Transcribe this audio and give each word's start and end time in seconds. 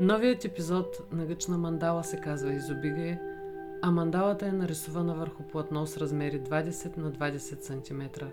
Новият 0.00 0.44
епизод 0.44 1.02
на 1.12 1.26
Гъчна 1.26 1.58
мандала 1.58 2.04
се 2.04 2.20
казва 2.20 2.52
Изобигай, 2.52 3.18
а 3.82 3.90
мандалата 3.90 4.46
е 4.46 4.52
нарисувана 4.52 5.14
върху 5.14 5.42
платно 5.42 5.86
с 5.86 5.96
размери 5.96 6.40
20 6.40 6.96
на 6.96 7.12
20 7.12 7.62
см. 7.62 8.24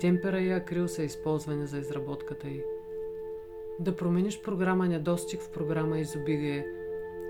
Темпера 0.00 0.40
и 0.40 0.52
акрил 0.52 0.88
са 0.88 1.02
използвани 1.02 1.66
за 1.66 1.78
изработката 1.78 2.48
й. 2.48 2.62
Да 3.80 3.96
промениш 3.96 4.42
програма 4.42 4.88
Недостиг 4.88 5.40
в 5.40 5.50
програма 5.50 5.98
Изобигай. 5.98 6.64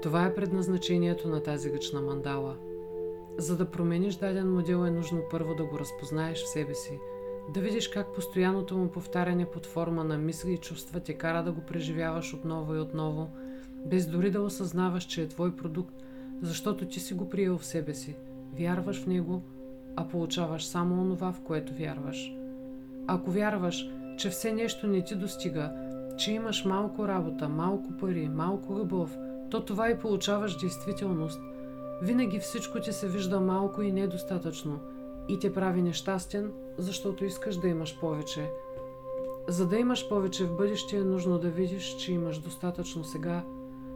Това 0.03 0.25
е 0.25 0.35
предназначението 0.35 1.29
на 1.29 1.43
тази 1.43 1.71
гъчна 1.71 2.01
мандала. 2.01 2.57
За 3.39 3.57
да 3.57 3.71
промениш 3.71 4.15
даден 4.15 4.55
модел 4.55 4.87
е 4.87 4.91
нужно 4.91 5.23
първо 5.31 5.55
да 5.55 5.65
го 5.65 5.79
разпознаеш 5.79 6.43
в 6.43 6.49
себе 6.49 6.75
си, 6.75 7.01
да 7.55 7.61
видиш 7.61 7.89
как 7.89 8.15
постоянното 8.15 8.79
му 8.79 8.91
повтаряне 8.91 9.47
под 9.47 9.67
форма 9.67 10.05
на 10.05 10.19
мисли 10.19 10.53
и 10.53 10.59
чувства 10.59 11.01
те 11.01 11.15
кара 11.15 11.43
да 11.43 11.53
го 11.53 11.61
преживяваш 11.61 12.35
отново 12.35 12.75
и 12.75 12.81
отново, 12.81 13.31
без 13.87 14.07
дори 14.07 14.31
да 14.31 14.41
осъзнаваш, 14.41 15.05
че 15.05 15.23
е 15.23 15.29
твой 15.29 15.57
продукт, 15.57 15.95
защото 16.43 16.87
ти 16.87 17.01
си 17.01 17.15
го 17.15 17.31
приел 17.31 17.59
в 17.59 17.67
себе 17.67 17.95
си, 17.95 18.17
вярваш 18.59 19.03
в 19.03 19.07
него, 19.07 19.43
а 19.97 20.09
получаваш 20.09 20.67
само 20.67 21.03
онова, 21.03 21.33
в 21.33 21.41
което 21.41 21.75
вярваш. 21.75 22.33
Ако 23.07 23.31
вярваш, 23.31 23.89
че 24.19 24.31
все 24.31 24.53
нещо 24.53 24.87
не 24.87 25.05
ти 25.05 25.15
достига, 25.15 25.73
че 26.19 26.33
имаш 26.33 26.65
малко 26.65 27.09
работа, 27.09 27.49
малко 27.49 27.97
пари, 28.01 28.29
малко 28.29 28.75
любов, 28.75 29.17
то 29.51 29.65
това 29.65 29.91
и 29.91 29.99
получаваш 29.99 30.57
действителност. 30.57 31.41
Винаги 32.03 32.39
всичко 32.39 32.81
ти 32.81 32.93
се 32.93 33.09
вижда 33.09 33.41
малко 33.41 33.83
и 33.83 33.93
недостатъчно 33.93 34.81
и 35.31 35.39
те 35.39 35.53
прави 35.53 35.83
нещастен, 35.83 36.53
защото 36.79 37.25
искаш 37.25 37.57
да 37.57 37.69
имаш 37.69 38.01
повече. 38.01 38.51
За 39.49 39.67
да 39.67 39.79
имаш 39.79 40.09
повече 40.09 40.45
в 40.45 40.57
бъдеще 40.57 40.97
е 40.97 41.05
нужно 41.05 41.39
да 41.39 41.51
видиш, 41.51 41.97
че 41.97 42.13
имаш 42.13 42.39
достатъчно 42.39 43.05
сега, 43.05 43.45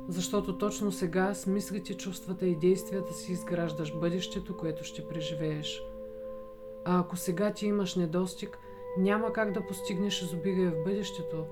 защото 0.09 0.59
точно 0.59 0.93
сега 0.93 1.35
с 1.35 1.47
мислите, 1.47 1.95
чувствата 1.95 2.47
и 2.47 2.57
действията 2.57 3.15
си 3.15 3.33
изграждаш 3.33 3.95
бъдещето, 3.95 4.57
което 4.57 4.85
ще 4.85 5.09
преживееш. 5.09 5.83
А 6.85 7.01
ако 7.01 7.17
сега 7.17 7.53
ти 7.53 7.67
имаш 7.67 7.95
недостиг, 7.95 8.59
няма 8.99 9.33
как 9.33 9.53
да 9.53 9.67
постигнеш 9.67 10.23
изобилие 10.23 10.71
в 10.71 10.85
бъдещето, 10.85 11.45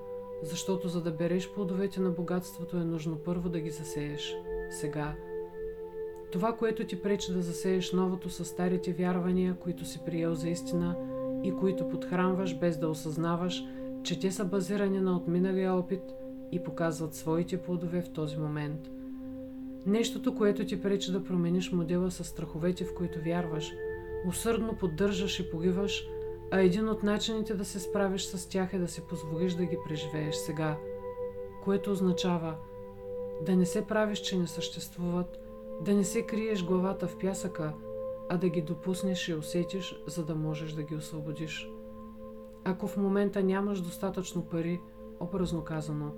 защото 0.43 0.87
за 0.87 1.01
да 1.01 1.11
береш 1.11 1.51
плодовете 1.51 1.99
на 1.99 2.09
богатството 2.09 2.77
е 2.77 2.83
нужно 2.83 3.17
първо 3.17 3.49
да 3.49 3.59
ги 3.59 3.69
засееш. 3.69 4.35
Сега. 4.69 5.15
Това, 6.33 6.55
което 6.55 6.85
ти 6.85 7.01
пречи 7.01 7.33
да 7.33 7.41
засееш 7.41 7.91
новото 7.91 8.29
са 8.29 8.45
старите 8.45 8.93
вярвания, 8.93 9.55
които 9.59 9.85
си 9.85 9.99
приел 10.05 10.35
за 10.35 10.49
истина 10.49 10.95
и 11.43 11.51
които 11.51 11.89
подхранваш 11.89 12.59
без 12.59 12.77
да 12.77 12.89
осъзнаваш, 12.89 13.63
че 14.03 14.19
те 14.19 14.31
са 14.31 14.45
базирани 14.45 14.99
на 14.99 15.15
отминалия 15.15 15.73
опит 15.73 16.01
и 16.51 16.63
показват 16.63 17.15
своите 17.15 17.61
плодове 17.61 18.01
в 18.01 18.09
този 18.09 18.37
момент. 18.37 18.89
Нещото, 19.85 20.35
което 20.35 20.65
ти 20.65 20.81
пречи 20.81 21.11
да 21.11 21.23
промениш 21.23 21.71
модела 21.71 22.11
с 22.11 22.23
страховете, 22.23 22.85
в 22.85 22.95
които 22.95 23.19
вярваш, 23.19 23.71
усърдно 24.27 24.75
поддържаш 24.75 25.39
и 25.39 25.49
погиваш, 25.51 26.07
а 26.51 26.61
един 26.61 26.89
от 26.89 27.03
начините 27.03 27.53
да 27.53 27.65
се 27.65 27.79
справиш 27.79 28.23
с 28.23 28.49
тях 28.49 28.73
е 28.73 28.79
да 28.79 28.87
си 28.87 29.01
позволиш 29.09 29.53
да 29.53 29.65
ги 29.65 29.77
преживееш 29.87 30.35
сега, 30.35 30.77
което 31.63 31.91
означава 31.91 32.55
да 33.45 33.55
не 33.55 33.65
се 33.65 33.87
правиш, 33.87 34.19
че 34.19 34.37
не 34.37 34.47
съществуват, 34.47 35.42
да 35.81 35.93
не 35.93 36.03
се 36.03 36.21
криеш 36.21 36.65
главата 36.65 37.07
в 37.07 37.17
пясъка, 37.17 37.73
а 38.29 38.37
да 38.37 38.49
ги 38.49 38.61
допуснеш 38.61 39.29
и 39.29 39.33
усетиш, 39.33 40.03
за 40.07 40.25
да 40.25 40.35
можеш 40.35 40.71
да 40.71 40.83
ги 40.83 40.95
освободиш. 40.95 41.69
Ако 42.63 42.87
в 42.87 42.97
момента 42.97 43.43
нямаш 43.43 43.81
достатъчно 43.81 44.45
пари, 44.45 44.81
образно 45.19 45.63
казано, 45.63 46.11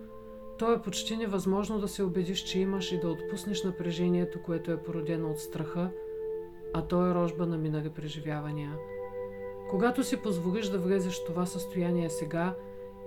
то 0.57 0.73
е 0.73 0.81
почти 0.81 1.17
невъзможно 1.17 1.79
да 1.79 1.87
се 1.87 2.03
убедиш, 2.03 2.43
че 2.43 2.59
имаш 2.59 2.91
и 2.91 2.99
да 2.99 3.09
отпуснеш 3.09 3.63
напрежението, 3.63 4.43
което 4.43 4.71
е 4.71 4.83
породено 4.83 5.29
от 5.31 5.39
страха, 5.39 5.91
а 6.73 6.81
то 6.81 7.07
е 7.07 7.13
рожба 7.13 7.45
на 7.45 7.57
минали 7.57 7.89
преживявания– 7.89 8.77
когато 9.69 10.03
си 10.03 10.17
позволиш 10.17 10.67
да 10.67 10.79
влезеш 10.79 11.21
в 11.21 11.25
това 11.25 11.45
състояние 11.45 12.09
сега 12.09 12.55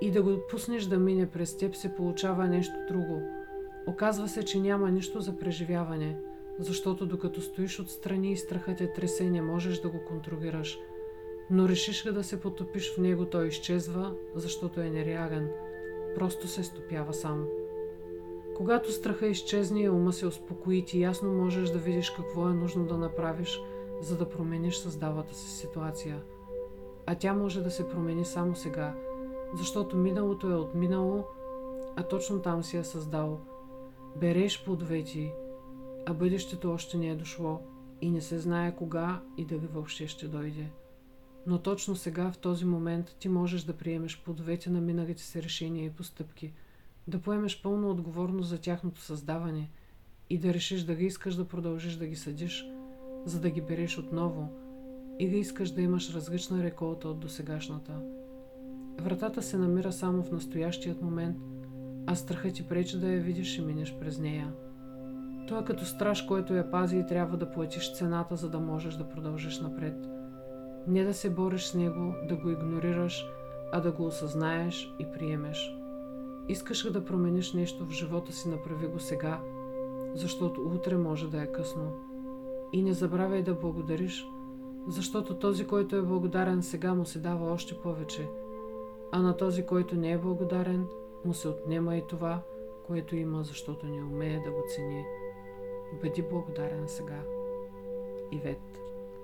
и 0.01 0.11
да 0.11 0.23
го 0.23 0.31
пуснеш 0.51 0.85
да 0.85 0.99
мине 0.99 1.31
през 1.31 1.57
теб, 1.57 1.75
се 1.75 1.95
получава 1.95 2.47
нещо 2.47 2.75
друго. 2.89 3.23
Оказва 3.87 4.29
се, 4.29 4.45
че 4.45 4.61
няма 4.61 4.91
нищо 4.91 5.21
за 5.21 5.39
преживяване, 5.39 6.17
защото 6.59 7.07
докато 7.07 7.41
стоиш 7.41 7.81
отстрани 7.81 8.33
и 8.33 8.37
страхът 8.37 8.79
те 8.79 8.93
тресе, 8.93 9.31
не 9.31 9.43
можеш 9.43 9.81
да 9.81 9.89
го 9.89 10.05
контролираш. 10.05 10.79
Но 11.51 11.69
решиш 11.69 12.03
да 12.03 12.25
се 12.25 12.41
потопиш 12.41 12.95
в 12.95 12.99
него, 12.99 13.27
той 13.27 13.49
изчезва, 13.49 14.15
защото 14.35 14.81
е 14.81 14.91
нереален. 14.91 15.51
Просто 16.15 16.49
се 16.49 16.65
стопява 16.65 17.15
сам. 17.15 17.47
Когато 18.57 18.93
страха 18.93 19.27
изчезне 19.27 19.83
и 19.83 19.89
ума 19.89 20.13
се 20.13 20.27
успокои, 20.27 20.85
ти 20.85 21.01
ясно 21.01 21.33
можеш 21.33 21.71
да 21.71 21.79
видиш 21.79 22.11
какво 22.11 22.49
е 22.49 22.55
нужно 22.55 22.87
да 22.87 22.97
направиш, 22.97 23.61
за 24.01 24.17
да 24.17 24.29
промениш 24.29 24.77
създалата 24.77 25.35
си 25.35 25.51
ситуация– 25.51 26.23
а 27.11 27.15
тя 27.15 27.35
може 27.35 27.63
да 27.63 27.71
се 27.71 27.89
промени 27.89 28.25
само 28.25 28.57
сега, 28.57 28.95
защото 29.55 29.97
миналото 29.97 30.51
е 30.51 30.55
отминало, 30.55 31.25
а 31.97 32.03
точно 32.03 32.43
там 32.43 32.63
си 32.63 32.77
е 32.77 32.85
създал. 32.85 33.41
Береш 34.17 34.65
плодове 34.65 34.97
а 36.09 36.15
бъдещето 36.15 36.71
още 36.71 36.99
не 36.99 37.09
е 37.09 37.17
дошло 37.17 37.61
и 38.01 38.11
не 38.11 38.21
се 38.21 38.39
знае 38.39 38.77
кога 38.77 39.23
и 39.37 39.45
дали 39.45 39.67
въобще 39.67 40.07
ще 40.09 40.29
дойде. 40.29 40.71
Но 41.47 41.59
точно 41.59 41.97
сега, 41.97 42.33
в 42.33 42.39
този 42.39 42.65
момент, 42.65 43.17
ти 43.19 43.29
можеш 43.29 43.63
да 43.63 43.77
приемеш 43.77 44.23
плодовете 44.25 44.71
на 44.71 44.81
миналите 44.81 45.23
си 45.23 45.43
решения 45.43 45.87
и 45.87 45.91
постъпки, 45.91 46.53
да 47.09 47.19
поемеш 47.19 47.63
пълна 47.63 47.89
отговорност 47.89 48.49
за 48.49 48.59
тяхното 48.59 49.01
създаване 49.01 49.71
и 50.31 50.39
да 50.39 50.55
решиш 50.55 50.83
дали 50.83 51.05
искаш 51.05 51.35
да 51.35 51.49
продължиш 51.49 51.95
да 51.95 52.07
ги 52.07 52.17
съдиш, 52.17 52.67
за 53.25 53.41
да 53.41 53.51
ги 53.51 53.61
береш 53.61 53.99
отново– 53.99 54.49
и 55.19 55.31
да 55.31 55.37
искаш 55.37 55.71
да 55.71 55.83
имаш 55.83 56.15
различна 56.15 56.63
реколта 56.63 57.09
от 57.09 57.21
досегашната. 57.21 58.01
Вратата 59.01 59.43
се 59.43 59.59
намира 59.59 59.93
само 59.93 60.23
в 60.23 60.33
настоящият 60.33 61.03
момент, 61.03 61.37
а 62.07 62.15
страхът 62.15 62.55
ти 62.55 62.69
пречи 62.69 62.99
да 62.99 63.13
я 63.13 63.21
видиш 63.21 63.59
и 63.59 63.63
минеш 63.63 63.97
през 64.01 64.19
нея. 64.19 64.53
Той 65.49 65.61
е 65.61 65.65
като 65.65 65.85
страж, 65.85 66.23
който 66.23 66.55
я 66.55 66.71
пази 66.71 66.99
и 66.99 67.07
трябва 67.07 67.37
да 67.37 67.51
платиш 67.51 67.95
цената, 67.95 68.37
за 68.37 68.51
да 68.51 68.61
можеш 68.61 68.95
да 68.95 69.09
продължиш 69.09 69.61
напред. 69.61 69.95
Не 70.87 71.05
да 71.05 71.15
се 71.15 71.31
бориш 71.31 71.65
с 71.65 71.75
него, 71.75 72.15
да 72.29 72.37
го 72.37 72.51
игнорираш, 72.51 73.27
а 73.73 73.81
да 73.81 73.93
го 73.93 74.07
осъзнаеш 74.07 74.95
и 74.99 75.07
приемеш. 75.13 75.75
Искаш 76.49 76.93
да 76.93 77.05
промениш 77.05 77.53
нещо 77.53 77.87
в 77.87 77.91
живота 77.91 78.33
си, 78.33 78.49
направи 78.49 78.87
го 78.87 78.99
сега, 78.99 79.41
защото 80.15 80.61
утре 80.61 80.97
може 80.97 81.31
да 81.31 81.43
е 81.43 81.53
късно. 81.53 81.93
И 82.73 82.83
не 82.83 82.93
забравяй 82.93 83.43
да 83.43 83.55
благодариш– 83.55 84.27
защото 84.89 85.39
този, 85.39 85.67
който 85.67 85.97
е 85.97 86.03
благодарен 86.03 86.63
сега 86.63 86.95
му 86.95 87.05
се 87.05 87.19
дава 87.19 87.53
още 87.53 87.75
повече, 87.75 88.29
а 89.13 89.23
на 89.23 89.37
този, 89.37 89.67
който 89.67 89.95
не 89.95 90.13
е 90.13 90.19
благодарен, 90.19 90.87
му 91.25 91.35
се 91.35 91.49
отнема 91.49 91.97
и 91.97 92.07
това, 92.09 92.43
което 92.87 93.17
има, 93.17 93.45
защото 93.45 93.87
не 93.87 94.03
умее 94.03 94.41
да 94.45 94.51
го 94.51 94.63
цени. 94.77 95.05
Бъди 95.93 96.23
благодарен 96.23 96.89
сега. 96.89 97.23
Ивет 98.33 98.81